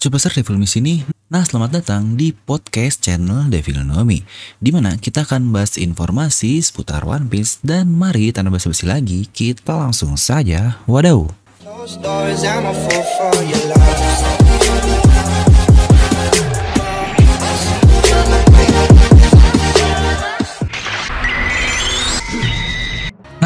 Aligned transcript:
Superstar 0.00 0.32
Devil 0.32 0.56
Me 0.56 0.64
sini. 0.64 1.04
Nah, 1.28 1.44
selamat 1.44 1.76
datang 1.76 2.16
di 2.16 2.32
podcast 2.32 3.04
channel 3.04 3.52
Devil 3.52 3.84
Know 3.84 4.00
Me, 4.00 4.24
di 4.56 4.72
mana 4.72 4.96
kita 4.96 5.28
akan 5.28 5.52
bahas 5.52 5.76
informasi 5.76 6.56
seputar 6.64 7.04
One 7.04 7.28
Piece 7.28 7.60
dan 7.60 7.92
mari 7.92 8.32
tanpa 8.32 8.56
basa-basi 8.56 8.88
lagi, 8.88 9.28
kita 9.28 9.76
langsung 9.76 10.16
saja. 10.16 10.80
Wadaw. 10.88 11.28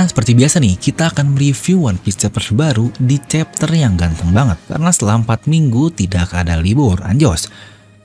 Nah, 0.04 0.12
seperti 0.12 0.36
biasa 0.36 0.60
nih, 0.60 0.76
kita 0.76 1.16
akan 1.16 1.32
mereview 1.32 1.88
One 1.88 1.96
Piece 1.96 2.20
chapter 2.20 2.44
baru 2.52 2.92
di 3.00 3.16
chapter 3.24 3.72
yang 3.72 3.96
ganteng 3.96 4.36
banget. 4.36 4.60
Karena 4.68 4.92
setelah 4.92 5.16
4 5.16 5.48
minggu 5.48 5.96
tidak 5.96 6.28
ada 6.36 6.60
libur, 6.60 7.00
anjos. 7.00 7.48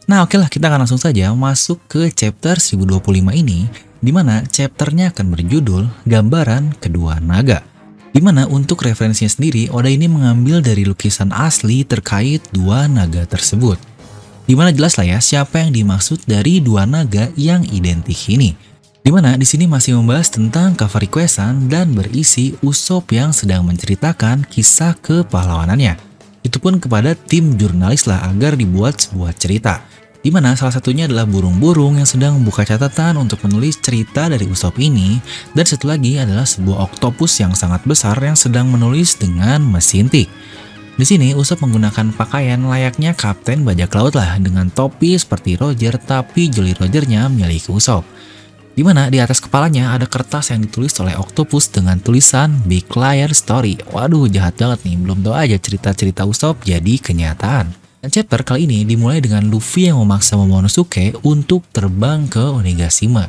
Nah, 0.08 0.24
oke 0.24 0.40
lah, 0.40 0.48
kita 0.48 0.72
akan 0.72 0.88
langsung 0.88 0.96
saja 0.96 1.28
masuk 1.36 1.76
ke 1.92 2.08
chapter 2.16 2.56
1025 2.56 3.36
ini, 3.36 3.68
di 4.00 4.16
mana 4.16 4.48
chapternya 4.48 5.12
akan 5.12 5.28
berjudul 5.28 5.92
Gambaran 6.08 6.80
Kedua 6.80 7.20
Naga. 7.20 7.68
Di 8.16 8.24
mana 8.24 8.48
untuk 8.48 8.80
referensinya 8.88 9.28
sendiri, 9.28 9.68
Oda 9.68 9.92
ini 9.92 10.08
mengambil 10.08 10.64
dari 10.64 10.88
lukisan 10.88 11.36
asli 11.36 11.84
terkait 11.84 12.40
dua 12.56 12.88
naga 12.88 13.28
tersebut. 13.28 13.76
Di 14.48 14.56
mana 14.56 14.72
jelas 14.72 14.96
lah 14.96 15.04
ya 15.04 15.20
siapa 15.20 15.68
yang 15.68 15.76
dimaksud 15.76 16.24
dari 16.24 16.64
dua 16.64 16.88
naga 16.88 17.28
yang 17.36 17.68
identik 17.68 18.32
ini. 18.32 18.56
Di 19.00 19.16
mana 19.16 19.40
di 19.40 19.48
sini 19.48 19.64
masih 19.64 19.96
membahas 19.96 20.28
tentang 20.28 20.76
cover 20.76 21.00
requestan 21.00 21.72
dan 21.72 21.96
berisi 21.96 22.60
Usop 22.60 23.16
yang 23.16 23.32
sedang 23.32 23.64
menceritakan 23.64 24.44
kisah 24.44 24.92
kepahlawanannya. 25.00 25.96
Itu 26.44 26.60
pun 26.60 26.84
kepada 26.84 27.16
tim 27.16 27.56
jurnalis 27.56 28.12
lah 28.12 28.28
agar 28.28 28.60
dibuat 28.60 29.00
sebuah 29.00 29.32
cerita. 29.40 29.88
Di 30.20 30.36
mana 30.36 30.52
salah 30.60 30.76
satunya 30.76 31.08
adalah 31.08 31.24
burung-burung 31.24 31.96
yang 31.96 32.04
sedang 32.04 32.36
membuka 32.36 32.68
catatan 32.68 33.16
untuk 33.16 33.40
menulis 33.48 33.80
cerita 33.80 34.28
dari 34.28 34.44
Usop 34.52 34.76
ini, 34.76 35.16
dan 35.56 35.64
satu 35.64 35.88
lagi 35.88 36.20
adalah 36.20 36.44
sebuah 36.44 36.92
oktopus 36.92 37.40
yang 37.40 37.56
sangat 37.56 37.88
besar 37.88 38.20
yang 38.20 38.36
sedang 38.36 38.68
menulis 38.68 39.16
dengan 39.16 39.64
mesin 39.64 40.12
tik. 40.12 40.28
Di 41.00 41.08
sini 41.08 41.32
Usop 41.32 41.64
menggunakan 41.64 42.12
pakaian 42.20 42.60
layaknya 42.68 43.16
kapten 43.16 43.64
bajak 43.64 43.96
laut 43.96 44.20
lah 44.20 44.36
dengan 44.44 44.68
topi 44.68 45.16
seperti 45.16 45.56
Roger 45.56 45.96
tapi 45.96 46.52
Jolly 46.52 46.76
Rogernya 46.76 47.32
milik 47.32 47.72
Usop 47.72 48.04
di 48.76 48.82
mana 48.86 49.12
di 49.12 49.20
atas 49.20 49.44
kepalanya 49.44 49.92
ada 49.92 50.08
kertas 50.08 50.54
yang 50.54 50.64
ditulis 50.64 50.96
oleh 51.02 51.18
Octopus 51.18 51.68
dengan 51.74 52.00
tulisan 52.00 52.54
Big 52.64 52.88
Liar 52.94 53.34
Story. 53.36 53.76
Waduh, 53.92 54.30
jahat 54.32 54.56
banget 54.56 54.88
nih, 54.88 54.96
belum 55.02 55.20
tahu 55.26 55.36
aja 55.36 55.58
cerita-cerita 55.60 56.24
Usopp 56.24 56.64
jadi 56.64 56.96
kenyataan. 57.02 57.76
Dan 58.00 58.10
chapter 58.10 58.48
kali 58.48 58.64
ini 58.64 58.88
dimulai 58.88 59.20
dengan 59.20 59.44
Luffy 59.52 59.92
yang 59.92 60.00
memaksa 60.00 60.40
Momonosuke 60.40 61.20
untuk 61.28 61.68
terbang 61.76 62.32
ke 62.32 62.40
Onigashima. 62.40 63.28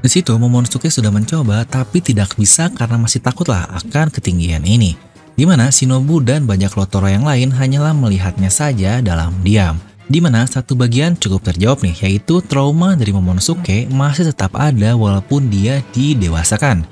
Di 0.00 0.08
situ 0.08 0.32
Momonosuke 0.32 0.88
sudah 0.88 1.12
mencoba 1.12 1.60
tapi 1.68 2.00
tidak 2.00 2.32
bisa 2.40 2.72
karena 2.72 2.96
masih 2.96 3.20
takutlah 3.20 3.68
akan 3.76 4.08
ketinggian 4.08 4.64
ini. 4.64 4.96
Di 5.36 5.44
mana 5.44 5.68
Shinobu 5.68 6.24
dan 6.24 6.48
banyak 6.48 6.72
Lotoro 6.72 7.12
yang 7.12 7.28
lain 7.28 7.52
hanyalah 7.52 7.92
melihatnya 7.92 8.48
saja 8.48 9.04
dalam 9.04 9.36
diam 9.44 9.89
di 10.10 10.18
mana 10.18 10.42
satu 10.42 10.74
bagian 10.74 11.14
cukup 11.14 11.46
terjawab 11.46 11.86
nih, 11.86 11.94
yaitu 12.02 12.42
trauma 12.42 12.98
dari 12.98 13.14
Momonosuke 13.14 13.86
masih 13.94 14.26
tetap 14.34 14.58
ada 14.58 14.98
walaupun 14.98 15.46
dia 15.46 15.86
didewasakan. 15.94 16.82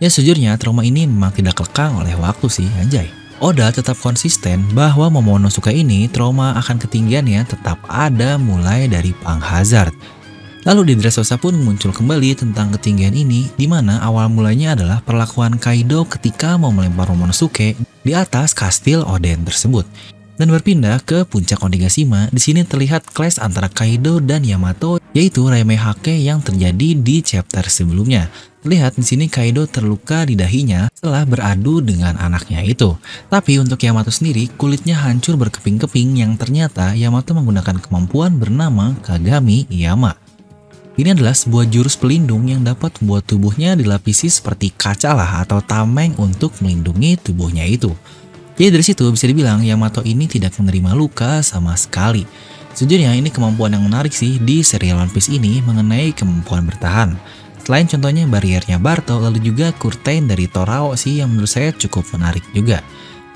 Ya 0.00 0.08
sejujurnya 0.08 0.56
trauma 0.56 0.80
ini 0.80 1.04
memang 1.04 1.36
tidak 1.36 1.60
lekang 1.60 2.00
oleh 2.00 2.16
waktu 2.16 2.48
sih, 2.48 2.68
anjay. 2.80 3.12
Oda 3.44 3.68
tetap 3.68 4.00
konsisten 4.00 4.64
bahwa 4.72 5.12
Momonosuke 5.12 5.68
ini 5.68 6.08
trauma 6.08 6.56
akan 6.56 6.80
ketinggiannya 6.80 7.44
tetap 7.44 7.76
ada 7.92 8.40
mulai 8.40 8.88
dari 8.88 9.12
Pang 9.12 9.44
Hazard. 9.44 9.92
Lalu 10.64 10.90
di 10.90 10.94
Dressrosa 10.98 11.36
pun 11.36 11.54
muncul 11.60 11.92
kembali 11.92 12.40
tentang 12.40 12.72
ketinggian 12.74 13.12
ini, 13.14 13.52
di 13.54 13.68
mana 13.68 14.00
awal 14.00 14.32
mulanya 14.32 14.74
adalah 14.74 14.98
perlakuan 15.04 15.60
Kaido 15.60 16.08
ketika 16.08 16.56
mau 16.56 16.72
melempar 16.72 17.12
Momonosuke 17.12 17.76
di 17.76 18.12
atas 18.16 18.56
kastil 18.56 19.04
Oden 19.04 19.44
tersebut 19.44 20.15
dan 20.36 20.52
berpindah 20.52 21.00
ke 21.02 21.24
puncak 21.24 21.60
Onigashima. 21.64 22.28
Di 22.32 22.40
sini 22.40 22.62
terlihat 22.62 23.08
clash 23.12 23.40
antara 23.40 23.68
Kaido 23.68 24.20
dan 24.20 24.44
Yamato, 24.44 25.00
yaitu 25.16 25.48
Hake 25.48 26.14
yang 26.20 26.44
terjadi 26.44 26.96
di 26.96 27.24
chapter 27.24 27.64
sebelumnya. 27.66 28.28
Terlihat 28.60 28.98
di 28.98 29.04
sini 29.06 29.26
Kaido 29.30 29.64
terluka 29.64 30.26
di 30.26 30.34
dahinya 30.34 30.90
setelah 30.90 31.22
beradu 31.22 31.80
dengan 31.80 32.18
anaknya 32.18 32.66
itu. 32.66 32.98
Tapi 33.30 33.62
untuk 33.62 33.78
Yamato 33.78 34.10
sendiri, 34.10 34.50
kulitnya 34.58 34.98
hancur 35.00 35.38
berkeping-keping 35.38 36.18
yang 36.18 36.34
ternyata 36.34 36.92
Yamato 36.92 37.32
menggunakan 37.32 37.78
kemampuan 37.78 38.36
bernama 38.36 38.98
Kagami 39.06 39.70
Yama. 39.70 40.18
Ini 40.96 41.12
adalah 41.12 41.36
sebuah 41.36 41.68
jurus 41.68 41.92
pelindung 41.92 42.48
yang 42.48 42.64
dapat 42.64 42.96
membuat 43.04 43.28
tubuhnya 43.28 43.76
dilapisi 43.76 44.32
seperti 44.32 44.72
kaca 44.72 45.12
lah 45.12 45.44
atau 45.44 45.60
tameng 45.60 46.16
untuk 46.16 46.56
melindungi 46.64 47.20
tubuhnya 47.20 47.68
itu. 47.68 47.92
Jadi 48.56 48.72
dari 48.72 48.84
situ 48.84 49.04
bisa 49.12 49.28
dibilang 49.28 49.60
Yamato 49.60 50.00
ini 50.00 50.24
tidak 50.24 50.56
menerima 50.56 50.96
luka 50.96 51.44
sama 51.44 51.76
sekali. 51.76 52.24
Sejujurnya 52.72 53.12
ini 53.12 53.28
kemampuan 53.28 53.72
yang 53.72 53.84
menarik 53.84 54.12
sih 54.12 54.40
di 54.40 54.64
serial 54.64 55.00
One 55.00 55.12
Piece 55.12 55.28
ini 55.28 55.60
mengenai 55.60 56.16
kemampuan 56.16 56.64
bertahan. 56.64 57.16
Selain 57.60 57.84
contohnya 57.84 58.24
bariernya 58.24 58.80
Barto, 58.80 59.20
lalu 59.20 59.42
juga 59.42 59.72
kurtain 59.76 60.24
dari 60.24 60.48
Torao 60.48 60.96
sih 60.96 61.20
yang 61.20 61.32
menurut 61.32 61.50
saya 61.52 61.72
cukup 61.72 62.08
menarik 62.16 62.44
juga. 62.56 62.80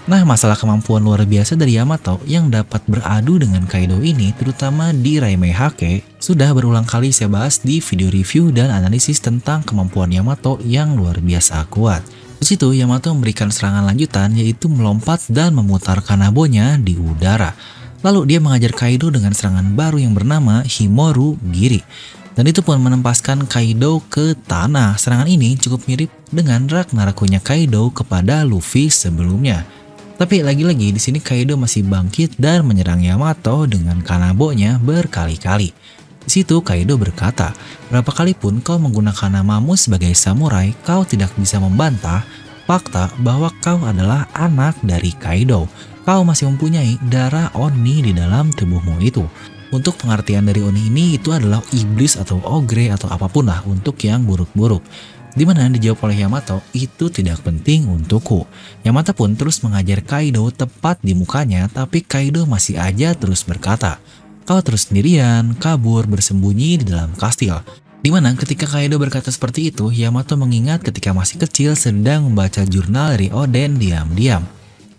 Nah, 0.08 0.24
masalah 0.24 0.56
kemampuan 0.56 1.04
luar 1.04 1.28
biasa 1.28 1.60
dari 1.60 1.76
Yamato 1.76 2.16
yang 2.24 2.48
dapat 2.48 2.80
beradu 2.88 3.36
dengan 3.36 3.68
Kaido 3.68 4.00
ini, 4.00 4.32
terutama 4.32 4.96
di 4.96 5.20
Raimei 5.20 5.52
Hake, 5.52 6.00
sudah 6.16 6.48
berulang 6.56 6.88
kali 6.88 7.12
saya 7.12 7.28
bahas 7.28 7.60
di 7.60 7.84
video 7.84 8.08
review 8.08 8.48
dan 8.48 8.72
analisis 8.72 9.20
tentang 9.20 9.60
kemampuan 9.60 10.08
Yamato 10.08 10.56
yang 10.64 10.96
luar 10.96 11.20
biasa 11.20 11.68
kuat. 11.68 12.00
Di 12.40 12.48
situ 12.48 12.72
Yamato 12.72 13.12
memberikan 13.12 13.52
serangan 13.52 13.84
lanjutan 13.84 14.32
yaitu 14.32 14.72
melompat 14.72 15.28
dan 15.28 15.52
memutar 15.52 16.00
kanabonya 16.00 16.80
di 16.80 16.96
udara. 16.96 17.52
Lalu 18.00 18.32
dia 18.32 18.40
mengajar 18.40 18.72
Kaido 18.72 19.12
dengan 19.12 19.36
serangan 19.36 19.76
baru 19.76 20.00
yang 20.00 20.16
bernama 20.16 20.64
Himoru 20.64 21.36
Giri. 21.52 21.84
Dan 22.32 22.48
itu 22.48 22.64
pun 22.64 22.80
menempaskan 22.80 23.44
Kaido 23.44 24.00
ke 24.08 24.32
tanah. 24.48 24.96
Serangan 24.96 25.28
ini 25.28 25.60
cukup 25.60 25.84
mirip 25.84 26.08
dengan 26.32 26.64
Ragnaroknya 26.64 27.44
Kaido 27.44 27.92
kepada 27.92 28.48
Luffy 28.48 28.88
sebelumnya. 28.88 29.68
Tapi 30.16 30.40
lagi-lagi 30.40 30.96
di 30.96 31.00
sini 31.00 31.20
Kaido 31.20 31.60
masih 31.60 31.84
bangkit 31.84 32.40
dan 32.40 32.64
menyerang 32.64 33.04
Yamato 33.04 33.68
dengan 33.68 34.00
kanabonya 34.00 34.80
berkali-kali. 34.80 35.76
Di 36.20 36.40
situ 36.40 36.60
Kaido 36.60 37.00
berkata, 37.00 37.56
berapa 37.88 38.12
kali 38.12 38.36
pun 38.36 38.60
kau 38.60 38.76
menggunakan 38.76 39.40
namamu 39.40 39.74
sebagai 39.74 40.12
samurai, 40.12 40.76
kau 40.84 41.02
tidak 41.08 41.32
bisa 41.40 41.56
membantah 41.56 42.22
fakta 42.68 43.10
bahwa 43.24 43.50
kau 43.58 43.82
adalah 43.82 44.28
anak 44.36 44.78
dari 44.84 45.10
Kaido. 45.16 45.66
Kau 46.06 46.22
masih 46.22 46.48
mempunyai 46.52 46.96
darah 47.10 47.50
Oni 47.58 48.00
di 48.04 48.12
dalam 48.14 48.54
tubuhmu 48.54 49.02
itu. 49.02 49.26
Untuk 49.70 49.98
pengertian 49.98 50.46
dari 50.46 50.62
Oni 50.62 50.90
ini 50.90 51.14
itu 51.14 51.30
adalah 51.30 51.62
iblis 51.70 52.18
atau 52.18 52.42
ogre 52.42 52.90
atau 52.90 53.06
apa 53.06 53.30
pun 53.30 53.46
lah 53.46 53.62
untuk 53.66 53.98
yang 54.02 54.26
buruk-buruk. 54.26 54.82
Di 55.30 55.46
mana 55.46 55.70
dijawab 55.70 56.10
oleh 56.10 56.26
Yamato, 56.26 56.58
itu 56.74 57.06
tidak 57.06 57.46
penting 57.46 57.86
untukku. 57.86 58.50
Yamato 58.82 59.14
pun 59.14 59.38
terus 59.38 59.62
mengajar 59.62 60.02
Kaido 60.02 60.50
tepat 60.50 60.98
di 61.06 61.14
mukanya, 61.14 61.70
tapi 61.70 62.02
Kaido 62.02 62.42
masih 62.50 62.82
aja 62.82 63.14
terus 63.14 63.46
berkata, 63.46 64.02
Kau 64.48 64.60
terus 64.64 64.88
sendirian, 64.88 65.54
kabur, 65.56 66.08
bersembunyi 66.10 66.80
di 66.80 66.84
dalam 66.90 67.12
kastil. 67.14 67.60
Di 68.00 68.08
mana 68.08 68.32
ketika 68.32 68.64
Kaido 68.64 68.96
berkata 68.96 69.28
seperti 69.28 69.68
itu, 69.68 69.92
Yamato 69.92 70.32
mengingat 70.32 70.80
ketika 70.80 71.12
masih 71.12 71.36
kecil 71.36 71.76
sedang 71.76 72.32
membaca 72.32 72.64
jurnal 72.64 73.12
dari 73.12 73.28
Oden 73.28 73.76
diam-diam. 73.76 74.40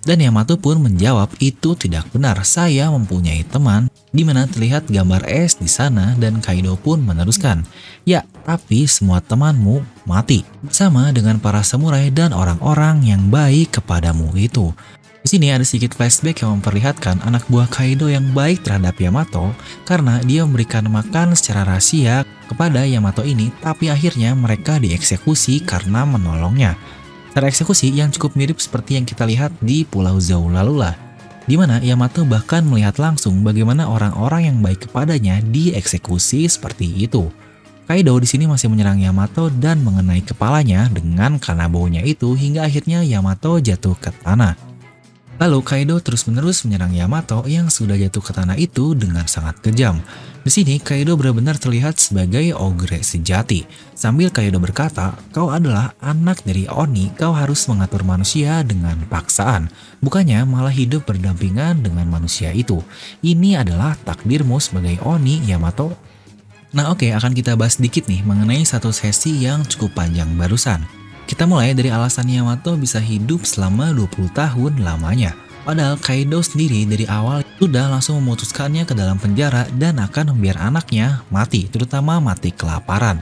Dan 0.02 0.18
Yamato 0.18 0.58
pun 0.58 0.82
menjawab 0.82 1.30
itu 1.38 1.78
tidak 1.78 2.10
benar, 2.10 2.42
saya 2.42 2.90
mempunyai 2.90 3.46
teman 3.46 3.86
di 4.10 4.26
mana 4.26 4.50
terlihat 4.50 4.90
gambar 4.90 5.30
es 5.30 5.62
di 5.62 5.70
sana 5.70 6.18
dan 6.18 6.42
Kaido 6.42 6.74
pun 6.74 7.06
meneruskan. 7.06 7.62
Ya, 8.02 8.26
tapi 8.42 8.90
semua 8.90 9.22
temanmu 9.22 9.86
mati. 10.10 10.42
Sama 10.74 11.14
dengan 11.14 11.38
para 11.38 11.62
samurai 11.62 12.10
dan 12.10 12.34
orang-orang 12.34 13.06
yang 13.06 13.30
baik 13.30 13.78
kepadamu 13.78 14.34
itu. 14.38 14.74
Di 15.22 15.38
sini 15.38 15.54
ada 15.54 15.62
sedikit 15.62 15.94
flashback 15.94 16.42
yang 16.42 16.58
memperlihatkan 16.58 17.22
anak 17.22 17.46
buah 17.46 17.70
Kaido 17.70 18.10
yang 18.10 18.34
baik 18.34 18.66
terhadap 18.66 18.98
Yamato 18.98 19.54
karena 19.86 20.18
dia 20.26 20.42
memberikan 20.42 20.82
makan 20.90 21.38
secara 21.38 21.62
rahasia 21.62 22.26
kepada 22.50 22.82
Yamato 22.90 23.22
ini 23.22 23.54
tapi 23.62 23.94
akhirnya 23.94 24.34
mereka 24.34 24.82
dieksekusi 24.82 25.62
karena 25.62 26.10
menolongnya. 26.10 26.74
Cara 27.38 27.48
eksekusi 27.48 27.94
yang 27.94 28.10
cukup 28.10 28.34
mirip 28.34 28.58
seperti 28.58 28.98
yang 28.98 29.06
kita 29.06 29.30
lihat 29.30 29.54
di 29.62 29.86
Pulau 29.86 30.18
Zaulalula 30.18 31.12
di 31.46 31.58
mana 31.58 31.82
Yamato 31.82 32.26
bahkan 32.26 32.66
melihat 32.66 32.98
langsung 33.02 33.42
bagaimana 33.42 33.90
orang-orang 33.90 34.50
yang 34.54 34.58
baik 34.62 34.90
kepadanya 34.90 35.42
dieksekusi 35.42 36.50
seperti 36.50 36.88
itu. 37.06 37.30
Kaido 37.90 38.16
di 38.18 38.26
sini 38.30 38.48
masih 38.48 38.72
menyerang 38.72 39.04
Yamato 39.04 39.52
dan 39.52 39.84
mengenai 39.84 40.24
kepalanya 40.24 40.88
dengan 40.88 41.36
kanabonya 41.42 42.06
itu 42.08 42.34
hingga 42.40 42.64
akhirnya 42.64 43.04
Yamato 43.04 43.60
jatuh 43.60 43.98
ke 44.00 44.16
tanah. 44.24 44.71
Lalu 45.42 45.66
Kaido 45.66 45.98
terus-menerus 45.98 46.62
menyerang 46.70 46.94
Yamato 46.94 47.42
yang 47.50 47.66
sudah 47.74 47.98
jatuh 47.98 48.22
ke 48.22 48.30
tanah 48.30 48.62
itu 48.62 48.94
dengan 48.94 49.26
sangat 49.26 49.58
kejam. 49.66 49.98
Di 50.46 50.54
sini 50.54 50.78
Kaido 50.78 51.18
benar-benar 51.18 51.58
terlihat 51.58 51.98
sebagai 51.98 52.54
ogre 52.54 53.02
sejati. 53.02 53.66
Sambil 53.98 54.30
Kaido 54.30 54.62
berkata, 54.62 55.18
kau 55.34 55.50
adalah 55.50 55.98
anak 55.98 56.46
dari 56.46 56.70
Oni, 56.70 57.10
kau 57.18 57.34
harus 57.34 57.66
mengatur 57.66 58.06
manusia 58.06 58.62
dengan 58.62 59.02
paksaan. 59.10 59.74
Bukannya 59.98 60.46
malah 60.46 60.74
hidup 60.74 61.10
berdampingan 61.10 61.82
dengan 61.82 62.06
manusia 62.06 62.54
itu. 62.54 62.78
Ini 63.26 63.66
adalah 63.66 63.98
takdirmu 63.98 64.62
sebagai 64.62 65.02
Oni, 65.02 65.42
Yamato. 65.42 65.98
Nah 66.78 66.94
oke, 66.94 67.10
okay, 67.10 67.18
akan 67.18 67.34
kita 67.34 67.58
bahas 67.58 67.82
sedikit 67.82 68.06
nih 68.06 68.22
mengenai 68.22 68.62
satu 68.62 68.94
sesi 68.94 69.42
yang 69.42 69.66
cukup 69.66 69.98
panjang 69.98 70.30
barusan. 70.38 71.01
Kita 71.30 71.50
mulai 71.50 71.74
dari 71.74 71.90
alasan 71.90 72.30
Yamato 72.30 72.78
bisa 72.78 73.02
hidup 73.02 73.44
selama 73.48 73.94
20 73.94 74.30
tahun 74.34 74.82
lamanya. 74.82 75.34
Padahal 75.62 75.98
Kaido 76.02 76.42
sendiri 76.42 76.90
dari 76.90 77.06
awal 77.06 77.46
sudah 77.62 77.86
langsung 77.86 78.18
memutuskannya 78.22 78.82
ke 78.82 78.98
dalam 78.98 79.22
penjara 79.22 79.70
dan 79.78 80.02
akan 80.02 80.34
membiar 80.34 80.58
anaknya 80.58 81.22
mati, 81.30 81.70
terutama 81.70 82.18
mati 82.18 82.50
kelaparan. 82.50 83.22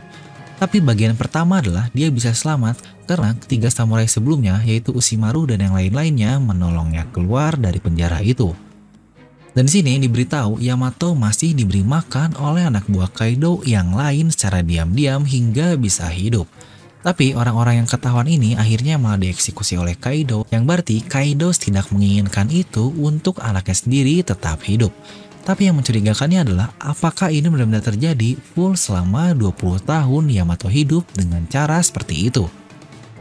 Tapi 0.60 0.84
bagian 0.84 1.16
pertama 1.16 1.63
adalah 1.63 1.88
dia 1.96 2.12
bisa 2.12 2.36
selamat 2.36 2.80
karena 3.07 3.31
ketiga 3.40 3.72
samurai 3.72 4.07
sebelumnya 4.12 4.60
yaitu 4.68 4.92
Ushimaru 4.92 5.48
dan 5.48 5.63
yang 5.63 5.75
lain-lainnya 5.75 6.36
menolongnya 6.40 7.07
keluar 7.16 7.56
dari 7.56 7.80
penjara 7.80 8.19
itu. 8.19 8.51
Dan 9.56 9.66
di 9.66 9.72
sini 9.80 9.98
diberitahu 10.00 10.62
Yamato 10.62 11.16
masih 11.16 11.57
diberi 11.57 11.81
makan 11.81 12.38
oleh 12.38 12.68
anak 12.68 12.86
buah 12.92 13.10
Kaido 13.12 13.63
yang 13.66 13.96
lain 13.96 14.31
secara 14.31 14.63
diam-diam 14.63 15.25
hingga 15.25 15.80
bisa 15.80 16.07
hidup. 16.07 16.46
Tapi 17.00 17.31
orang-orang 17.31 17.84
yang 17.84 17.88
ketahuan 17.88 18.28
ini 18.28 18.60
akhirnya 18.60 19.00
malah 19.00 19.16
dieksekusi 19.24 19.80
oleh 19.80 19.96
Kaido, 19.96 20.44
yang 20.51 20.68
berarti 20.68 21.00
Kaido 21.00 21.48
tidak 21.56 21.88
menginginkan 21.96 22.51
itu 22.51 22.92
untuk 23.00 23.40
anaknya 23.40 23.75
sendiri 23.75 24.19
tetap 24.19 24.60
hidup. 24.68 24.92
Tapi 25.48 25.72
yang 25.72 25.80
mencurigakannya 25.80 26.44
adalah 26.44 26.75
apakah 26.75 27.31
ini 27.31 27.48
benar-benar 27.48 27.81
terjadi 27.81 28.36
full 28.36 28.75
selama 28.75 29.31
20 29.31 29.81
tahun 29.88 30.24
Yamato 30.28 30.68
hidup 30.68 31.07
dengan 31.16 31.48
cara 31.48 31.80
seperti 31.80 32.28
itu. 32.28 32.46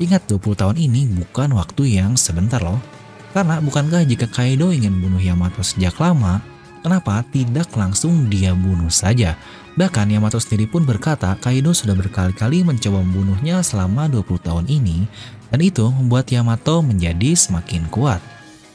Ingat 0.02 0.26
20 0.26 0.58
tahun 0.58 0.76
ini 0.76 1.06
bukan 1.14 1.54
waktu 1.54 2.02
yang 2.02 2.18
sebentar 2.18 2.58
loh. 2.58 2.82
Karena 3.30 3.62
bukankah 3.62 4.02
jika 4.02 4.26
Kaido 4.26 4.74
ingin 4.74 4.98
bunuh 4.98 5.22
Yamato 5.22 5.62
sejak 5.62 5.94
lama, 6.02 6.42
kenapa 6.80 7.20
tidak 7.28 7.68
langsung 7.74 8.30
dia 8.30 8.54
bunuh 8.54 8.90
saja? 8.90 9.34
Bahkan 9.78 10.10
Yamato 10.10 10.42
sendiri 10.42 10.66
pun 10.66 10.82
berkata 10.82 11.34
Kaido 11.38 11.70
sudah 11.70 11.94
berkali-kali 11.94 12.66
mencoba 12.66 12.98
membunuhnya 13.04 13.62
selama 13.62 14.10
20 14.10 14.42
tahun 14.42 14.66
ini 14.66 15.06
dan 15.54 15.60
itu 15.62 15.86
membuat 15.86 16.26
Yamato 16.34 16.82
menjadi 16.82 17.38
semakin 17.38 17.86
kuat. 17.86 18.18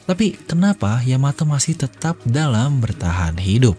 Tapi 0.03 0.35
kenapa 0.47 0.99
Yamato 1.03 1.43
masih 1.43 1.75
tetap 1.75 2.19
dalam 2.23 2.83
bertahan 2.83 3.35
hidup? 3.39 3.75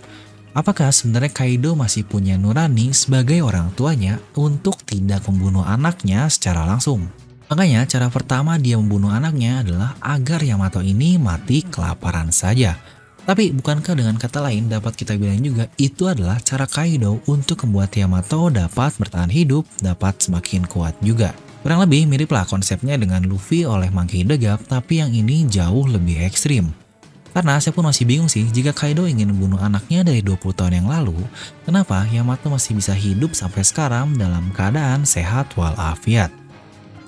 Apakah 0.55 0.95
sebenarnya 0.95 1.35
Kaido 1.35 1.75
masih 1.75 2.07
punya 2.07 2.39
nurani 2.39 2.95
sebagai 2.95 3.43
orang 3.43 3.75
tuanya 3.75 4.23
untuk 4.39 4.79
tidak 4.87 5.27
membunuh 5.27 5.67
anaknya 5.67 6.31
secara 6.31 6.63
langsung? 6.63 7.11
Makanya 7.51 7.85
cara 7.85 8.09
pertama 8.09 8.57
dia 8.57 8.81
membunuh 8.81 9.13
anaknya 9.13 9.61
adalah 9.61 9.91
agar 10.01 10.41
Yamato 10.41 10.81
ini 10.81 11.21
mati 11.21 11.61
kelaparan 11.61 12.33
saja. 12.33 12.81
Tapi 13.25 13.57
bukankah 13.57 13.97
dengan 13.97 14.21
kata 14.21 14.45
lain 14.45 14.69
dapat 14.69 14.93
kita 15.01 15.17
bilang 15.17 15.41
juga 15.41 15.65
itu 15.81 16.05
adalah 16.05 16.37
cara 16.45 16.69
Kaido 16.69 17.25
untuk 17.25 17.65
membuat 17.65 17.97
Yamato 17.97 18.53
dapat 18.53 18.93
bertahan 19.01 19.33
hidup, 19.33 19.65
dapat 19.81 20.21
semakin 20.21 20.69
kuat 20.69 20.93
juga. 21.01 21.33
Kurang 21.65 21.81
lebih 21.81 22.05
miriplah 22.05 22.45
konsepnya 22.45 23.01
dengan 23.01 23.25
Luffy 23.25 23.65
oleh 23.65 23.89
Monkey 23.89 24.29
the 24.29 24.37
Gap, 24.37 24.69
tapi 24.69 25.01
yang 25.01 25.09
ini 25.17 25.49
jauh 25.49 25.89
lebih 25.89 26.21
ekstrim. 26.21 26.69
Karena 27.33 27.57
saya 27.59 27.73
pun 27.73 27.89
masih 27.89 28.05
bingung 28.05 28.29
sih, 28.29 28.45
jika 28.53 28.77
Kaido 28.77 29.09
ingin 29.09 29.33
membunuh 29.33 29.59
anaknya 29.59 30.05
dari 30.05 30.21
20 30.21 30.55
tahun 30.55 30.85
yang 30.85 30.89
lalu, 30.93 31.17
kenapa 31.65 32.05
Yamato 32.13 32.53
masih 32.53 32.77
bisa 32.77 32.93
hidup 32.93 33.33
sampai 33.33 33.65
sekarang 33.65 34.15
dalam 34.21 34.53
keadaan 34.53 35.09
sehat 35.09 35.51
walafiat? 35.57 36.44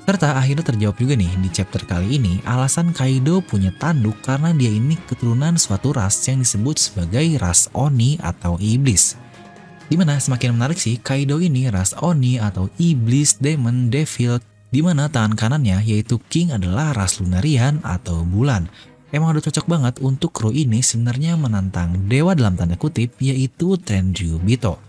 Serta 0.06 0.38
akhirnya 0.38 0.62
terjawab 0.62 1.02
juga 1.02 1.18
nih 1.18 1.34
di 1.42 1.50
chapter 1.50 1.82
kali 1.82 2.22
ini 2.22 2.38
alasan 2.46 2.94
Kaido 2.94 3.42
punya 3.42 3.74
tanduk 3.74 4.14
karena 4.22 4.54
dia 4.54 4.70
ini 4.70 4.94
keturunan 5.02 5.58
suatu 5.58 5.90
ras 5.90 6.22
yang 6.30 6.46
disebut 6.46 6.78
sebagai 6.78 7.26
ras 7.42 7.66
Oni 7.74 8.14
atau 8.22 8.54
Iblis. 8.62 9.18
Di 9.90 9.98
mana 9.98 10.14
semakin 10.14 10.54
menarik 10.54 10.78
sih 10.78 11.02
Kaido 11.02 11.42
ini 11.42 11.66
ras 11.74 11.90
Oni 11.98 12.38
atau 12.38 12.70
Iblis 12.78 13.42
Demon 13.42 13.90
Devil 13.90 14.38
di 14.70 14.78
mana 14.78 15.10
tangan 15.10 15.34
kanannya 15.34 15.82
yaitu 15.82 16.22
King 16.30 16.54
adalah 16.54 16.94
ras 16.94 17.18
Lunarian 17.18 17.82
atau 17.82 18.22
bulan. 18.22 18.70
Emang 19.10 19.34
udah 19.34 19.42
cocok 19.42 19.66
banget 19.66 19.98
untuk 20.06 20.30
kru 20.30 20.54
ini 20.54 20.86
sebenarnya 20.86 21.34
menantang 21.34 22.06
dewa 22.06 22.38
dalam 22.38 22.54
tanda 22.54 22.78
kutip 22.78 23.18
yaitu 23.18 23.74
Tenryubito. 23.74 24.78
Bito. 24.78 24.85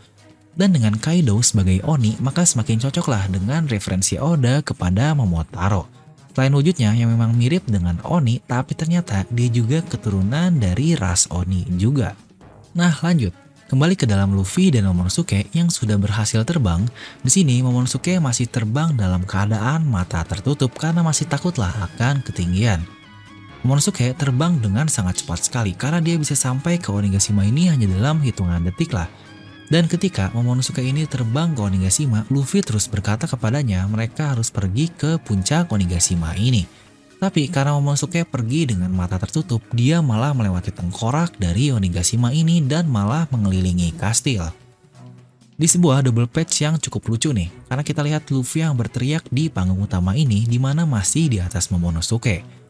Dan 0.58 0.74
dengan 0.74 0.98
Kaido 0.98 1.38
sebagai 1.46 1.86
Oni, 1.86 2.18
maka 2.18 2.42
semakin 2.42 2.82
cocoklah 2.82 3.30
dengan 3.30 3.70
referensi 3.70 4.18
Oda 4.18 4.66
kepada 4.66 5.14
Momotaro. 5.14 5.86
Selain 6.34 6.54
wujudnya 6.54 6.94
yang 6.98 7.14
memang 7.14 7.38
mirip 7.38 7.66
dengan 7.70 8.02
Oni, 8.02 8.42
tapi 8.42 8.74
ternyata 8.74 9.22
dia 9.30 9.50
juga 9.54 9.86
keturunan 9.86 10.50
dari 10.58 10.98
ras 10.98 11.30
Oni 11.30 11.66
juga. 11.78 12.18
Nah 12.74 12.94
lanjut, 13.06 13.34
kembali 13.70 13.94
ke 13.94 14.10
dalam 14.10 14.34
Luffy 14.34 14.74
dan 14.74 14.90
Momonosuke 14.90 15.50
yang 15.54 15.70
sudah 15.70 15.98
berhasil 15.98 16.42
terbang. 16.42 16.86
Di 17.22 17.30
sini 17.30 17.62
Momonosuke 17.62 18.18
masih 18.18 18.50
terbang 18.50 18.98
dalam 18.98 19.26
keadaan 19.30 19.86
mata 19.86 20.26
tertutup 20.26 20.74
karena 20.74 21.06
masih 21.06 21.30
takutlah 21.30 21.74
akan 21.74 22.26
ketinggian. 22.26 22.82
Momonosuke 23.62 24.14
terbang 24.18 24.58
dengan 24.58 24.90
sangat 24.90 25.22
cepat 25.22 25.42
sekali 25.42 25.74
karena 25.74 26.02
dia 26.02 26.18
bisa 26.18 26.34
sampai 26.38 26.82
ke 26.82 26.90
Onigashima 26.94 27.46
ini 27.46 27.70
hanya 27.70 27.90
dalam 27.90 28.22
hitungan 28.26 28.62
detik 28.62 28.94
lah. 28.94 29.10
Dan 29.68 29.92
ketika 29.92 30.32
Momonosuke 30.32 30.80
ini 30.80 31.04
terbang 31.04 31.52
ke 31.52 31.60
Onigashima, 31.60 32.24
Luffy 32.32 32.64
terus 32.64 32.88
berkata 32.88 33.28
kepadanya 33.28 33.84
mereka 33.92 34.32
harus 34.32 34.48
pergi 34.48 34.88
ke 34.88 35.20
puncak 35.20 35.68
Onigashima 35.76 36.32
ini. 36.40 36.64
Tapi 37.20 37.52
karena 37.52 37.76
Momonosuke 37.76 38.24
pergi 38.24 38.72
dengan 38.72 38.88
mata 38.96 39.20
tertutup, 39.20 39.60
dia 39.76 40.00
malah 40.00 40.32
melewati 40.32 40.72
tengkorak 40.72 41.36
dari 41.36 41.76
Onigashima 41.76 42.32
ini 42.32 42.64
dan 42.64 42.88
malah 42.88 43.28
mengelilingi 43.28 43.92
kastil. 44.00 44.48
Di 45.58 45.68
sebuah 45.68 46.06
double 46.06 46.30
patch 46.32 46.64
yang 46.64 46.80
cukup 46.80 47.10
lucu 47.12 47.34
nih, 47.34 47.50
karena 47.68 47.84
kita 47.84 48.06
lihat 48.06 48.30
Luffy 48.32 48.64
yang 48.64 48.78
berteriak 48.78 49.26
di 49.34 49.50
panggung 49.52 49.84
utama 49.84 50.14
ini 50.16 50.48
di 50.48 50.62
mana 50.62 50.88
masih 50.88 51.28
di 51.28 51.38
atas 51.44 51.74
Momonosuke. 51.74 52.67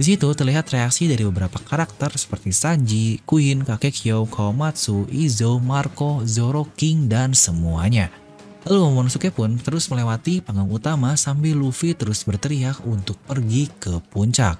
Di 0.00 0.16
situ 0.16 0.32
terlihat 0.32 0.72
reaksi 0.72 1.12
dari 1.12 1.28
beberapa 1.28 1.60
karakter 1.60 2.08
seperti 2.16 2.56
Sanji, 2.56 3.20
Queen, 3.28 3.60
Kakekyo, 3.60 4.24
Komatsu, 4.32 5.04
Izo, 5.12 5.60
Marco, 5.60 6.24
Zoro, 6.24 6.64
King, 6.72 7.04
dan 7.04 7.36
semuanya. 7.36 8.08
Lalu 8.64 8.80
Momonosuke 8.80 9.28
pun 9.28 9.60
terus 9.60 9.92
melewati 9.92 10.40
panggung 10.40 10.72
utama 10.72 11.12
sambil 11.20 11.60
Luffy 11.60 11.92
terus 11.92 12.24
berteriak 12.24 12.80
untuk 12.88 13.20
pergi 13.28 13.68
ke 13.76 14.00
puncak. 14.08 14.56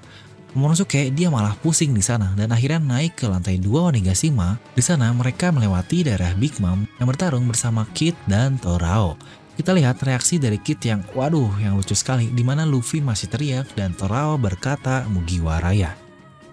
Momonosuke 0.53 1.09
dia 1.09 1.33
malah 1.33 1.57
pusing 1.57 1.97
di 1.97 2.05
sana 2.05 2.37
dan 2.37 2.53
akhirnya 2.53 2.77
naik 2.77 3.17
ke 3.17 3.25
lantai 3.25 3.57
dua 3.57 3.89
Onigashima. 3.89 4.61
Di 4.77 4.85
sana 4.85 5.09
mereka 5.09 5.49
melewati 5.49 6.05
daerah 6.05 6.37
Big 6.37 6.53
Mom 6.61 6.85
yang 7.01 7.09
bertarung 7.09 7.49
bersama 7.49 7.89
Kid 7.97 8.13
dan 8.29 8.61
Torao. 8.61 9.17
Kita 9.51 9.75
lihat 9.75 9.99
reaksi 9.99 10.39
dari 10.39 10.55
Kit 10.57 10.79
yang 10.87 11.03
waduh 11.11 11.51
yang 11.59 11.75
lucu 11.75 11.91
sekali 11.91 12.31
di 12.31 12.39
mana 12.39 12.63
Luffy 12.63 13.03
masih 13.03 13.27
teriak 13.27 13.67
dan 13.75 13.91
Torao 13.91 14.39
berkata 14.39 15.03
Mugiwara 15.11 15.75
ya. 15.75 15.91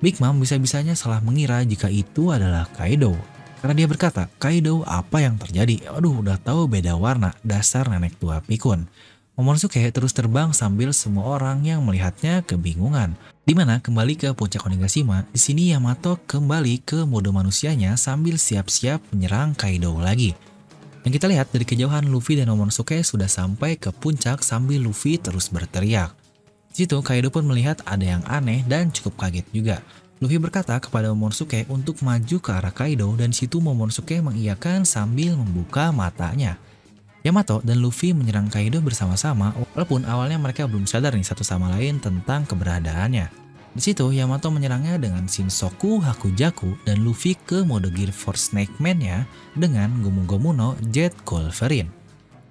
Big 0.03 0.19
Mom 0.19 0.39
bisa-bisanya 0.39 0.99
salah 0.99 1.23
mengira 1.23 1.63
jika 1.63 1.87
itu 1.87 2.35
adalah 2.35 2.67
Kaido. 2.75 3.15
Karena 3.59 3.75
dia 3.75 3.87
berkata, 3.91 4.31
Kaido 4.39 4.87
apa 4.87 5.19
yang 5.19 5.35
terjadi? 5.35 5.91
Aduh 5.91 6.23
udah 6.23 6.39
tahu 6.39 6.71
beda 6.71 6.95
warna, 6.95 7.35
dasar 7.43 7.91
nenek 7.91 8.15
tua 8.19 8.39
pikun. 8.39 8.87
Momonosuke 9.39 9.79
terus 9.95 10.11
terbang 10.11 10.51
sambil 10.51 10.91
semua 10.91 11.39
orang 11.39 11.63
yang 11.63 11.83
melihatnya 11.87 12.43
kebingungan. 12.43 13.15
Di 13.47 13.55
mana 13.55 13.79
kembali 13.79 14.19
ke 14.19 14.29
puncak 14.35 14.67
Onigashima, 14.67 15.27
di 15.31 15.39
sini 15.39 15.71
Yamato 15.71 16.19
kembali 16.27 16.83
ke 16.83 17.07
mode 17.07 17.31
manusianya 17.31 17.95
sambil 17.95 18.35
siap-siap 18.39 18.99
menyerang 19.15 19.55
Kaido 19.55 19.95
lagi. 19.99 20.35
Yang 21.07 21.13
kita 21.23 21.27
lihat 21.31 21.47
dari 21.55 21.65
kejauhan 21.65 22.11
Luffy 22.11 22.35
dan 22.35 22.51
Momonosuke 22.51 22.99
sudah 23.07 23.31
sampai 23.31 23.79
ke 23.79 23.95
puncak 23.95 24.43
sambil 24.43 24.83
Luffy 24.83 25.17
terus 25.17 25.49
berteriak. 25.49 26.15
Di 26.75 26.85
situ 26.85 26.99
Kaido 27.01 27.31
pun 27.31 27.47
melihat 27.47 27.81
ada 27.87 28.03
yang 28.03 28.23
aneh 28.27 28.67
dan 28.67 28.91
cukup 28.91 29.17
kaget 29.19 29.47
juga. 29.55 29.79
Luffy 30.19 30.37
berkata 30.43 30.75
kepada 30.83 31.15
Momonosuke 31.15 31.65
untuk 31.71 32.03
maju 32.03 32.37
ke 32.43 32.51
arah 32.51 32.75
Kaido 32.75 33.15
dan 33.15 33.31
situ 33.31 33.63
Momonosuke 33.63 34.19
mengiyakan 34.19 34.83
sambil 34.83 35.39
membuka 35.39 35.95
matanya. 35.95 36.59
Yamato 37.23 37.63
dan 37.63 37.83
Luffy 37.83 38.15
menyerang 38.15 38.51
Kaido 38.51 38.79
bersama-sama 38.83 39.55
walaupun 39.75 40.07
awalnya 40.07 40.39
mereka 40.39 40.67
belum 40.67 40.87
sadar 40.87 41.15
nih 41.15 41.27
satu 41.27 41.43
sama 41.47 41.71
lain 41.75 42.03
tentang 42.03 42.47
keberadaannya. 42.47 43.48
Di 43.77 43.85
situ 43.85 44.09
Yamato 44.11 44.49
menyerangnya 44.49 44.97
dengan 44.97 45.29
Shinsoku 45.29 46.01
Hakujaku 46.01 46.83
dan 46.89 47.05
Luffy 47.05 47.37
ke 47.37 47.63
mode 47.63 47.93
Gear 47.93 48.11
Force 48.11 48.51
Snake 48.51 48.73
Man-nya 48.81 49.29
dengan 49.55 50.03
Gomu 50.03 50.25
Gomu 50.25 50.51
no 50.57 50.75
Jet 50.89 51.13
Wolverine. 51.29 51.93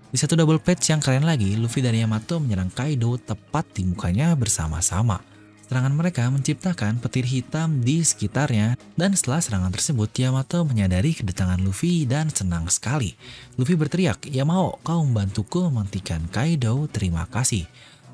Di 0.08 0.16
satu 0.16 0.40
double 0.40 0.64
patch 0.64 0.88
yang 0.94 1.04
keren 1.04 1.28
lagi, 1.28 1.60
Luffy 1.60 1.84
dan 1.84 1.92
Yamato 1.92 2.40
menyerang 2.40 2.72
Kaido 2.72 3.20
tepat 3.20 3.68
di 3.76 3.84
mukanya 3.84 4.32
bersama-sama. 4.40 5.20
Serangan 5.68 5.92
mereka 5.92 6.24
menciptakan 6.32 6.96
petir 7.04 7.28
hitam 7.28 7.84
di 7.84 8.00
sekitarnya, 8.00 8.80
dan 8.96 9.12
setelah 9.12 9.44
serangan 9.44 9.76
tersebut, 9.76 10.08
Yamato 10.16 10.64
menyadari 10.64 11.12
kedatangan 11.12 11.60
Luffy 11.60 12.08
dan 12.08 12.32
senang 12.32 12.72
sekali. 12.72 13.20
Luffy 13.60 13.76
berteriak, 13.76 14.32
ya 14.32 14.48
mau 14.48 14.80
kau 14.80 15.04
membantuku 15.04 15.68
mementingkan 15.68 16.32
Kaido, 16.32 16.88
terima 16.88 17.28
kasih. 17.28 17.68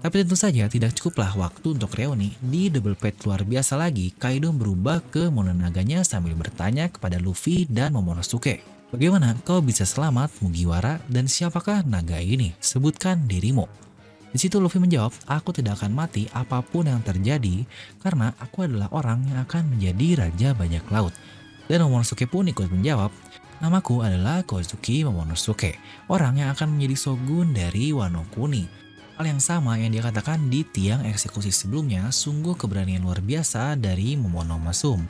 Tapi 0.03 0.27
tentu 0.27 0.35
saja 0.35 0.67
tidak 0.67 0.99
cukuplah 0.99 1.31
waktu 1.31 1.79
untuk 1.79 1.95
reuni. 1.95 2.35
Di 2.43 2.67
double 2.67 2.99
pet 2.99 3.15
luar 3.23 3.47
biasa 3.47 3.79
lagi, 3.79 4.11
Kaido 4.11 4.51
berubah 4.51 4.99
ke 4.99 5.31
Mononaganya 5.31 6.03
sambil 6.03 6.35
bertanya 6.35 6.91
kepada 6.91 7.23
Luffy 7.23 7.63
dan 7.71 7.95
Momonosuke. 7.95 8.59
Bagaimana 8.91 9.31
kau 9.47 9.63
bisa 9.63 9.87
selamat 9.87 10.43
Mugiwara 10.43 10.99
dan 11.07 11.31
siapakah 11.31 11.87
naga 11.87 12.19
ini? 12.19 12.51
Sebutkan 12.59 13.31
dirimu. 13.31 13.63
Di 14.35 14.43
situ 14.43 14.59
Luffy 14.59 14.83
menjawab, 14.83 15.15
aku 15.23 15.55
tidak 15.55 15.79
akan 15.79 15.95
mati 15.95 16.27
apa 16.35 16.59
pun 16.59 16.83
yang 16.83 16.99
terjadi 16.99 17.63
karena 18.03 18.35
aku 18.43 18.67
adalah 18.67 18.91
orang 18.91 19.23
yang 19.23 19.39
akan 19.47 19.71
menjadi 19.71 20.27
raja 20.27 20.51
bajak 20.51 20.83
laut. 20.91 21.15
Dan 21.71 21.79
Momonosuke 21.87 22.27
pun 22.27 22.43
ikut 22.51 22.67
menjawab, 22.67 23.07
namaku 23.63 24.03
adalah 24.03 24.43
Kozuki 24.43 25.07
Momonosuke, 25.07 25.79
orang 26.11 26.43
yang 26.43 26.51
akan 26.51 26.75
menjadi 26.75 27.07
shogun 27.07 27.55
dari 27.55 27.95
Wano 27.95 28.27
Kuni. 28.35 28.82
Hal 29.13 29.29
yang 29.29 29.37
sama 29.37 29.77
yang 29.77 29.93
dia 29.93 30.01
katakan 30.01 30.49
di 30.49 30.65
tiang 30.65 31.05
eksekusi 31.05 31.53
sebelumnya 31.53 32.09
sungguh 32.09 32.57
keberanian 32.57 33.05
luar 33.05 33.21
biasa 33.21 33.77
dari 33.77 34.17
Momono 34.17 34.57
Masum. 34.57 35.05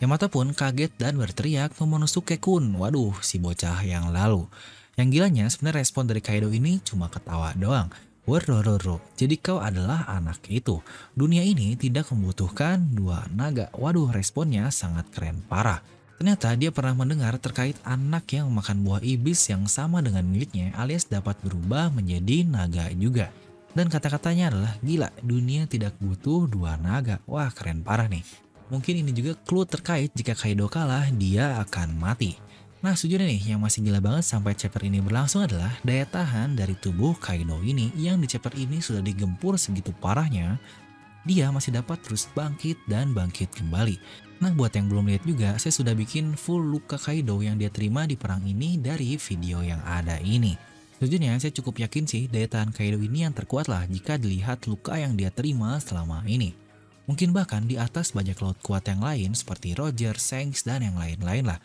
Yamato 0.00 0.32
pun 0.32 0.56
kaget 0.56 0.96
dan 0.96 1.20
berteriak 1.20 1.76
Momonosuke 1.76 2.40
kun, 2.40 2.72
waduh 2.80 3.12
si 3.20 3.36
bocah 3.36 3.84
yang 3.84 4.08
lalu. 4.08 4.48
Yang 4.96 5.08
gilanya 5.12 5.44
sebenarnya 5.52 5.84
respon 5.84 6.08
dari 6.08 6.24
Kaido 6.24 6.48
ini 6.48 6.80
cuma 6.80 7.12
ketawa 7.12 7.52
doang. 7.52 7.92
Werdororo, 8.24 9.04
jadi 9.20 9.36
kau 9.36 9.60
adalah 9.60 10.08
anak 10.08 10.40
itu. 10.48 10.80
Dunia 11.12 11.44
ini 11.44 11.76
tidak 11.76 12.08
membutuhkan 12.16 12.88
dua 12.96 13.28
naga. 13.36 13.68
Waduh 13.76 14.16
responnya 14.16 14.72
sangat 14.72 15.12
keren 15.12 15.44
parah. 15.44 15.84
Ternyata 16.16 16.56
dia 16.56 16.72
pernah 16.72 16.96
mendengar 16.96 17.36
terkait 17.36 17.76
anak 17.84 18.32
yang 18.32 18.48
makan 18.48 18.80
buah 18.80 19.04
iblis 19.04 19.52
yang 19.52 19.68
sama 19.68 20.00
dengan 20.00 20.24
miliknya 20.24 20.72
alias 20.80 21.04
dapat 21.04 21.36
berubah 21.44 21.92
menjadi 21.92 22.48
naga 22.48 22.88
juga. 22.96 23.28
Dan 23.76 23.92
kata-katanya 23.92 24.48
adalah, 24.48 24.72
gila, 24.80 25.12
dunia 25.20 25.68
tidak 25.68 25.92
butuh 26.00 26.48
dua 26.48 26.80
naga. 26.80 27.20
Wah, 27.28 27.52
keren 27.52 27.84
parah 27.84 28.08
nih. 28.08 28.24
Mungkin 28.72 29.04
ini 29.04 29.12
juga 29.12 29.36
clue 29.44 29.68
terkait 29.68 30.08
jika 30.16 30.32
Kaido 30.32 30.64
kalah, 30.72 31.12
dia 31.12 31.60
akan 31.60 32.00
mati. 32.00 32.40
Nah, 32.80 32.96
sejujurnya 32.96 33.28
nih, 33.28 33.52
yang 33.52 33.60
masih 33.60 33.84
gila 33.84 34.00
banget 34.00 34.24
sampai 34.24 34.56
chapter 34.56 34.80
ini 34.88 35.04
berlangsung 35.04 35.44
adalah 35.44 35.76
daya 35.84 36.08
tahan 36.08 36.56
dari 36.56 36.72
tubuh 36.80 37.12
Kaido 37.20 37.60
ini 37.60 37.92
yang 37.92 38.16
di 38.16 38.24
chapter 38.24 38.56
ini 38.56 38.80
sudah 38.80 39.04
digempur 39.04 39.60
segitu 39.60 39.92
parahnya, 39.92 40.56
dia 41.26 41.50
masih 41.50 41.74
dapat 41.74 41.98
terus 42.06 42.30
bangkit 42.32 42.78
dan 42.86 43.10
bangkit 43.10 43.50
kembali. 43.50 43.98
Nah 44.38 44.54
buat 44.54 44.70
yang 44.72 44.86
belum 44.86 45.10
lihat 45.10 45.26
juga, 45.26 45.50
saya 45.58 45.74
sudah 45.74 45.92
bikin 45.92 46.38
full 46.38 46.62
luka 46.62 46.94
Kaido 46.94 47.42
yang 47.42 47.58
dia 47.58 47.68
terima 47.68 48.06
di 48.06 48.14
perang 48.14 48.46
ini 48.46 48.78
dari 48.78 49.18
video 49.18 49.60
yang 49.66 49.82
ada 49.82 50.22
ini. 50.22 50.54
Sejujurnya 50.96 51.36
saya 51.36 51.52
cukup 51.52 51.82
yakin 51.82 52.06
sih 52.08 52.24
daya 52.30 52.46
tahan 52.48 52.70
Kaido 52.70 53.02
ini 53.02 53.26
yang 53.26 53.34
terkuat 53.34 53.66
lah 53.66 53.84
jika 53.90 54.16
dilihat 54.16 54.64
luka 54.70 54.96
yang 54.96 55.18
dia 55.18 55.28
terima 55.34 55.76
selama 55.82 56.22
ini. 56.24 56.54
Mungkin 57.06 57.34
bahkan 57.34 57.62
di 57.66 57.78
atas 57.78 58.14
banyak 58.14 58.38
laut 58.42 58.58
kuat 58.62 58.86
yang 58.86 59.02
lain 59.02 59.30
seperti 59.34 59.78
Roger, 59.78 60.18
Shanks, 60.18 60.66
dan 60.66 60.82
yang 60.82 60.98
lain-lain 60.98 61.46
lah. 61.46 61.62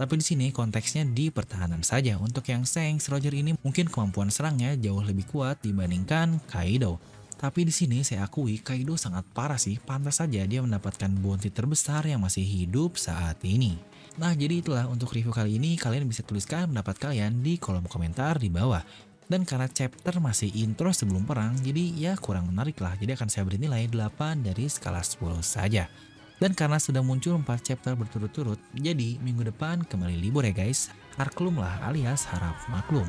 Tapi 0.00 0.16
di 0.16 0.24
sini 0.24 0.46
konteksnya 0.48 1.04
di 1.04 1.28
pertahanan 1.28 1.84
saja. 1.84 2.16
Untuk 2.16 2.48
yang 2.48 2.64
Shanks, 2.66 3.06
Roger 3.12 3.30
ini 3.36 3.54
mungkin 3.60 3.86
kemampuan 3.86 4.32
serangnya 4.32 4.74
jauh 4.80 5.04
lebih 5.04 5.28
kuat 5.28 5.60
dibandingkan 5.60 6.40
Kaido. 6.48 6.96
Tapi 7.40 7.64
di 7.64 7.72
sini 7.72 8.04
saya 8.04 8.28
akui 8.28 8.60
Kaido 8.60 9.00
sangat 9.00 9.24
parah 9.32 9.56
sih, 9.56 9.80
pantas 9.80 10.20
saja 10.20 10.44
dia 10.44 10.60
mendapatkan 10.60 11.08
bounty 11.08 11.48
terbesar 11.48 12.04
yang 12.04 12.20
masih 12.20 12.44
hidup 12.44 13.00
saat 13.00 13.40
ini. 13.48 13.80
Nah 14.20 14.36
jadi 14.36 14.60
itulah 14.60 14.84
untuk 14.84 15.16
review 15.16 15.32
kali 15.32 15.56
ini, 15.56 15.80
kalian 15.80 16.04
bisa 16.04 16.20
tuliskan 16.20 16.68
pendapat 16.68 17.00
kalian 17.00 17.40
di 17.40 17.56
kolom 17.56 17.88
komentar 17.88 18.36
di 18.36 18.52
bawah. 18.52 18.84
Dan 19.24 19.48
karena 19.48 19.72
chapter 19.72 20.20
masih 20.20 20.52
intro 20.52 20.92
sebelum 20.92 21.24
perang, 21.24 21.56
jadi 21.64 21.80
ya 21.96 22.12
kurang 22.20 22.52
menarik 22.52 22.76
lah, 22.76 22.92
jadi 23.00 23.16
akan 23.16 23.32
saya 23.32 23.48
beri 23.48 23.56
nilai 23.56 23.88
8 23.88 24.44
dari 24.44 24.68
skala 24.68 25.00
10 25.00 25.40
saja. 25.40 25.88
Dan 26.36 26.52
karena 26.52 26.76
sudah 26.76 27.00
muncul 27.00 27.40
4 27.40 27.46
chapter 27.64 27.96
berturut-turut, 27.96 28.60
jadi 28.76 29.16
minggu 29.22 29.48
depan 29.48 29.80
kembali 29.88 30.18
libur 30.18 30.44
ya 30.44 30.52
guys. 30.52 30.92
Harklum 31.16 31.56
lah 31.56 31.80
alias 31.88 32.28
harap 32.28 32.58
maklum. 32.68 33.08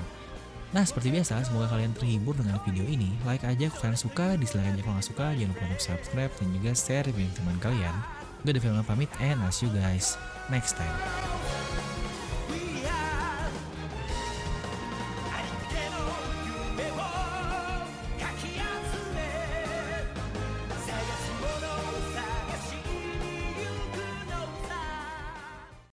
Nah 0.72 0.88
seperti 0.88 1.12
biasa, 1.12 1.44
semoga 1.44 1.68
kalian 1.68 1.92
terhibur 1.92 2.32
dengan 2.32 2.56
video 2.64 2.88
ini. 2.88 3.12
Like 3.28 3.44
aja 3.44 3.68
kalau 3.68 3.92
kalian 3.92 4.00
suka, 4.00 4.28
dislike 4.40 4.72
aja 4.72 4.80
kalau 4.80 4.96
nggak 4.96 5.10
suka. 5.12 5.28
Jangan 5.36 5.52
lupa 5.52 5.64
untuk 5.68 5.84
subscribe 5.84 6.32
dan 6.32 6.48
juga 6.56 6.72
share 6.72 7.06
review 7.12 7.28
teman 7.36 7.60
kalian. 7.60 7.96
Gue 8.42 8.58
Film 8.58 8.80
pamit 8.88 9.12
and 9.20 9.44
I'll 9.44 9.54
see 9.54 9.68
you 9.68 9.76
guys 9.76 10.16
next 10.48 10.80
time. 10.80 11.91